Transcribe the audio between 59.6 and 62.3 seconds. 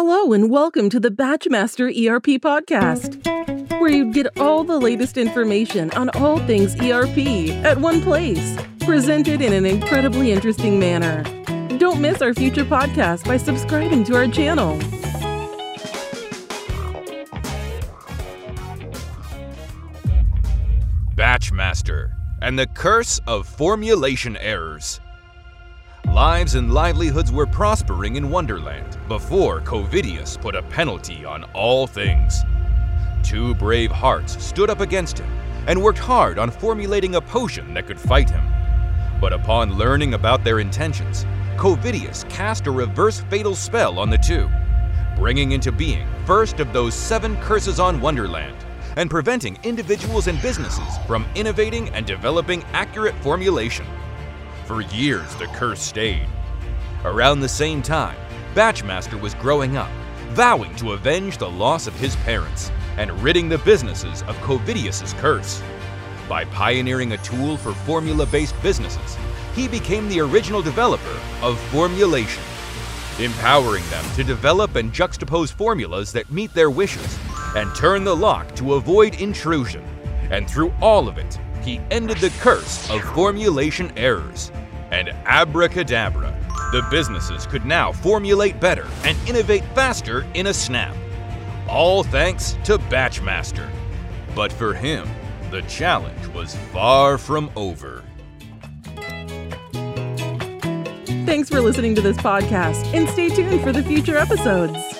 up, vowing to avenge the loss of his